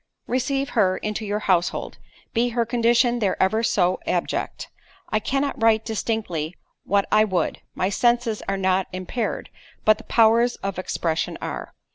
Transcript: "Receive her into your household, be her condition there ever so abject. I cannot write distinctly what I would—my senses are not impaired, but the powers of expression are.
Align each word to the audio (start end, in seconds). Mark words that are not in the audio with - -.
"Receive 0.25 0.69
her 0.69 0.97
into 0.97 1.25
your 1.27 1.41
household, 1.41 1.99
be 2.33 2.49
her 2.57 2.65
condition 2.65 3.19
there 3.19 3.39
ever 3.39 3.61
so 3.61 3.99
abject. 4.07 4.67
I 5.09 5.19
cannot 5.19 5.61
write 5.61 5.85
distinctly 5.85 6.55
what 6.85 7.05
I 7.11 7.23
would—my 7.23 7.89
senses 7.89 8.41
are 8.49 8.57
not 8.57 8.87
impaired, 8.91 9.51
but 9.85 9.99
the 9.99 10.03
powers 10.03 10.55
of 10.63 10.79
expression 10.79 11.37
are. 11.39 11.75